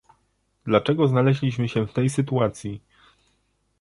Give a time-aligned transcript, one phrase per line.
[0.65, 2.81] Dlaczego znaleźliśmy się w tej sytuacji?